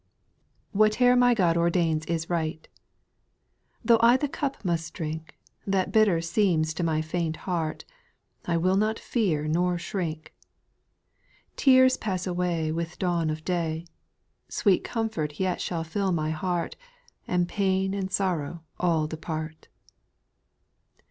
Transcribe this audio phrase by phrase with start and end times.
[0.73, 0.79] 4.
[0.79, 2.77] Whatever my God ordains is right I
[3.85, 7.85] Though I the cup must drink, That bitter seems to my faint heart,
[8.45, 10.33] I will not fear nor shrink;
[11.55, 13.85] Tears pass away With dawn of day;
[14.49, 16.75] Sweet comfort yet shall fill my heart,
[17.27, 19.67] And pain and sorrow all depart.